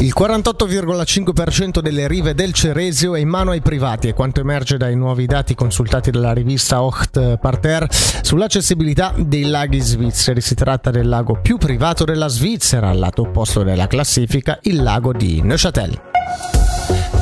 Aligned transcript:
Il 0.00 0.12
48,5% 0.18 1.78
delle 1.78 2.08
rive 2.08 2.34
del 2.34 2.52
Ceresio 2.52 3.14
è 3.14 3.20
in 3.20 3.28
mano 3.28 3.52
ai 3.52 3.60
privati, 3.60 4.08
e 4.08 4.12
quanto 4.12 4.40
emerge 4.40 4.76
dai 4.76 4.96
nuovi 4.96 5.26
dati 5.26 5.54
consultati 5.54 6.10
dalla 6.10 6.32
rivista 6.32 6.82
Ocht 6.82 7.38
Parterre 7.38 7.88
sull'accessibilità 7.90 9.14
dei 9.16 9.44
laghi 9.44 9.80
svizzeri. 9.80 10.40
Si 10.40 10.54
tratta 10.54 10.90
del 10.90 11.08
lago 11.08 11.38
più 11.40 11.58
privato 11.58 12.04
della 12.04 12.28
Svizzera, 12.28 12.88
al 12.88 12.98
lato 12.98 13.22
opposto 13.22 13.62
della 13.62 13.86
classifica, 13.86 14.58
il 14.62 14.82
lago 14.82 15.12
di 15.12 15.40
Neuchâtel. 15.40 16.63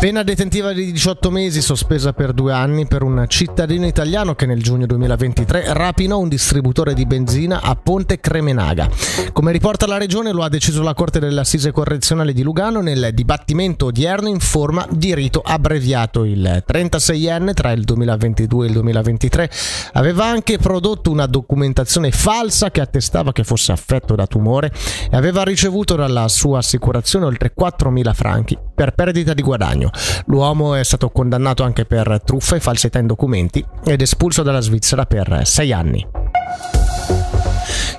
Pena 0.03 0.25
detentiva 0.25 0.73
di 0.73 0.91
18 0.91 1.30
mesi 1.30 1.62
sospesa 1.62 2.12
per 2.12 2.32
due 2.32 2.52
anni 2.52 2.89
per 2.89 3.05
un 3.05 3.25
cittadino 3.29 3.87
italiano 3.87 4.34
che 4.34 4.46
nel 4.46 4.61
giugno 4.61 4.84
2023 4.84 5.73
rapinò 5.75 6.19
un 6.19 6.29
distributore 6.29 6.93
di 6.93 7.07
benzina 7.07 7.61
a 7.62 7.77
Ponte 7.77 8.19
Cremenaga. 8.19 8.91
Come 9.33 9.52
riporta 9.52 9.87
la 9.87 9.98
regione 9.98 10.33
lo 10.33 10.43
ha 10.43 10.48
deciso 10.48 10.83
la 10.83 10.95
Corte 10.95 11.20
dell'Assise 11.20 11.70
Correzionale 11.70 12.33
di 12.33 12.43
Lugano 12.43 12.80
nel 12.80 13.10
dibattimento 13.15 13.87
odierno 13.87 14.27
in 14.27 14.41
forma 14.41 14.84
di 14.91 15.15
rito 15.15 15.41
abbreviato. 15.41 16.24
Il 16.24 16.65
36enne 16.66 17.55
tra 17.55 17.71
il 17.71 17.84
2022 17.84 18.65
e 18.65 18.66
il 18.66 18.74
2023 18.74 19.51
aveva 19.93 20.24
anche 20.27 20.59
prodotto 20.59 21.12
una 21.12 21.27
documentazione 21.27 22.10
falsa 22.10 22.73
che 22.73 22.80
attestava 22.80 23.30
che 23.30 23.45
fosse 23.45 23.71
affetto 23.71 24.16
da 24.16 24.27
tumore 24.27 24.73
e 25.09 25.16
aveva 25.16 25.45
ricevuto 25.45 25.95
dalla 25.95 26.27
sua 26.27 26.59
assicurazione 26.59 27.24
oltre 27.24 27.52
4.000 27.57 28.12
franchi 28.15 28.59
per 28.82 28.95
perdita 28.95 29.32
di 29.32 29.42
guadagno. 29.42 29.91
L'uomo 30.27 30.74
è 30.74 30.82
stato 30.82 31.10
condannato 31.10 31.62
anche 31.62 31.84
per 31.84 32.20
truffa 32.24 32.56
e 32.56 32.60
falsità 32.60 32.98
in 32.98 33.06
documenti 33.06 33.64
ed 33.84 34.00
espulso 34.00 34.42
dalla 34.42 34.60
Svizzera 34.60 35.06
per 35.06 35.42
sei 35.45 35.73
anni. 35.73 36.04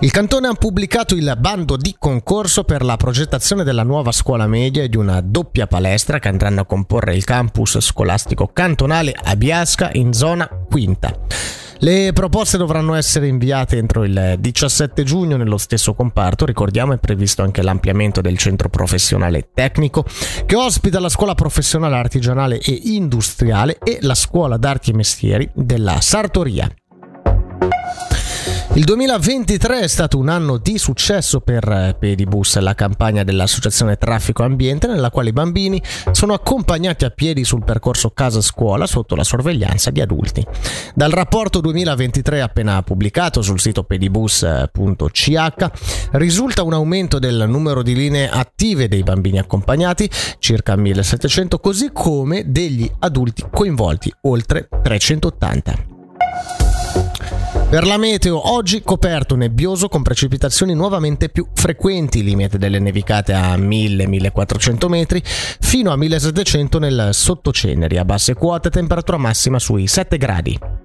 Il 0.01 0.11
cantone 0.11 0.49
ha 0.49 0.53
pubblicato 0.53 1.15
il 1.15 1.33
bando 1.39 1.77
di 1.77 1.95
concorso 1.97 2.65
per 2.65 2.83
la 2.83 2.97
progettazione 2.97 3.63
della 3.63 3.83
nuova 3.83 4.11
scuola 4.11 4.45
media 4.45 4.83
e 4.83 4.89
di 4.89 4.97
una 4.97 5.21
doppia 5.21 5.67
palestra 5.67 6.19
che 6.19 6.27
andranno 6.27 6.59
a 6.59 6.65
comporre 6.65 7.15
il 7.15 7.23
campus 7.23 7.79
scolastico 7.79 8.49
cantonale 8.51 9.15
a 9.17 9.37
Biasca 9.37 9.91
in 9.93 10.11
zona 10.11 10.49
quinta. 10.69 11.17
Le 11.79 12.11
proposte 12.13 12.57
dovranno 12.57 12.93
essere 12.93 13.27
inviate 13.27 13.77
entro 13.77 14.03
il 14.03 14.35
17 14.39 15.03
giugno 15.03 15.37
nello 15.37 15.57
stesso 15.57 15.93
comparto. 15.93 16.45
Ricordiamo 16.45 16.93
è 16.93 16.97
previsto 16.97 17.41
anche 17.41 17.61
l'ampliamento 17.61 18.21
del 18.21 18.37
centro 18.37 18.69
professionale 18.69 19.49
tecnico 19.53 20.05
che 20.45 20.55
ospita 20.55 20.99
la 20.99 21.09
scuola 21.09 21.35
professionale 21.35 21.95
artigianale 21.95 22.59
e 22.59 22.79
industriale 22.83 23.77
e 23.83 23.99
la 24.01 24.15
scuola 24.15 24.57
d'arti 24.57 24.91
e 24.91 24.95
mestieri 24.95 25.49
della 25.53 25.99
Sartoria. 25.99 26.71
Il 28.75 28.85
2023 28.85 29.81
è 29.81 29.87
stato 29.87 30.17
un 30.17 30.29
anno 30.29 30.57
di 30.57 30.79
successo 30.79 31.41
per 31.41 31.63
eh, 31.69 31.95
Pedibus, 31.97 32.57
la 32.57 32.73
campagna 32.73 33.23
dell'Associazione 33.23 33.97
Traffico 33.97 34.41
Ambiente, 34.41 34.87
nella 34.87 35.11
quale 35.11 35.29
i 35.29 35.31
bambini 35.31 35.79
sono 36.09 36.33
accompagnati 36.33 37.05
a 37.05 37.11
piedi 37.11 37.43
sul 37.43 37.63
percorso 37.63 38.09
casa-scuola 38.09 38.87
sotto 38.87 39.13
la 39.15 39.23
sorveglianza 39.23 39.91
di 39.91 40.01
adulti. 40.01 40.43
Dal 40.95 41.11
rapporto 41.11 41.61
2023 41.61 42.41
appena 42.41 42.81
pubblicato 42.81 43.43
sul 43.43 43.59
sito 43.59 43.83
pedibus.ch 43.83 45.65
risulta 46.13 46.63
un 46.63 46.73
aumento 46.73 47.19
del 47.19 47.45
numero 47.47 47.83
di 47.83 47.93
linee 47.93 48.27
attive 48.27 48.87
dei 48.87 49.03
bambini 49.03 49.37
accompagnati, 49.37 50.09
circa 50.39 50.75
1700, 50.75 51.59
così 51.59 51.91
come 51.93 52.45
degli 52.47 52.91
adulti 53.01 53.45
coinvolti, 53.51 54.11
oltre 54.21 54.67
380. 54.81 56.62
Per 57.73 57.87
la 57.87 57.97
meteo, 57.97 58.51
oggi 58.51 58.83
coperto 58.83 59.35
nebbioso 59.35 59.89
con 59.89 60.03
precipitazioni 60.03 60.75
nuovamente 60.75 61.29
più 61.29 61.47
frequenti, 61.55 62.21
limite 62.21 62.59
delle 62.59 62.77
nevicate 62.77 63.33
a 63.33 63.57
1000-1400 63.57 64.87
metri 64.87 65.23
fino 65.23 65.91
a 65.91 65.97
1700 65.97 66.77
nel 66.77 67.09
sottoceneri, 67.13 67.97
a 67.97 68.05
basse 68.05 68.35
quote 68.35 68.69
temperatura 68.69 69.17
massima 69.17 69.57
sui 69.57 69.87
7 69.87 70.17
gradi. 70.17 70.82